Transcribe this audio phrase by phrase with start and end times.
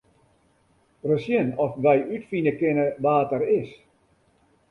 [1.07, 3.71] Ris sjen oft wy net útfine kinne wa't er is.